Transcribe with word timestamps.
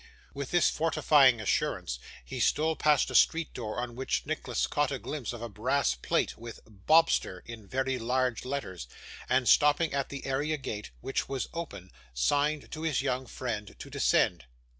With 0.33 0.49
this 0.49 0.67
fortifying 0.71 1.39
assurance, 1.39 1.99
he 2.25 2.39
stole 2.39 2.75
past 2.75 3.11
a 3.11 3.13
street 3.13 3.53
door, 3.53 3.79
on 3.79 3.95
which 3.95 4.25
Nicholas 4.25 4.65
caught 4.65 4.91
a 4.91 4.97
glimpse 4.97 5.31
of 5.31 5.43
a 5.43 5.47
brass 5.47 5.93
plate, 5.93 6.35
with 6.39 6.59
'BOBSTER,' 6.65 7.43
in 7.45 7.67
very 7.67 7.99
large 7.99 8.43
letters; 8.43 8.87
and, 9.29 9.47
stopping 9.47 9.93
at 9.93 10.09
the 10.09 10.25
area 10.25 10.57
gate, 10.57 10.89
which 11.01 11.29
was 11.29 11.49
open, 11.53 11.91
signed 12.15 12.71
to 12.71 12.81
his 12.81 13.03
young 13.03 13.27
friend 13.27 13.75
to 13.77 13.91
descend. 13.91 14.45